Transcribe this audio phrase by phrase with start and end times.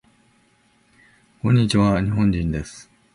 [1.43, 2.01] こんにちわ。
[2.01, 2.89] 日本人です。